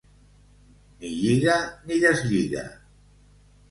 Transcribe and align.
Ni 1.03 1.09
lliga 1.19 1.55
ni 1.85 1.99
deslliga. 2.07 2.65